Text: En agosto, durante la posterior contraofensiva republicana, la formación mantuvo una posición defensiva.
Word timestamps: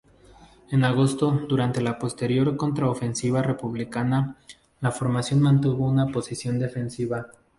En 0.71 0.83
agosto, 0.83 1.29
durante 1.47 1.79
la 1.79 1.99
posterior 1.99 2.57
contraofensiva 2.57 3.43
republicana, 3.43 4.35
la 4.79 4.89
formación 4.91 5.39
mantuvo 5.43 5.87
una 5.87 6.07
posición 6.07 6.57
defensiva. 6.57 7.27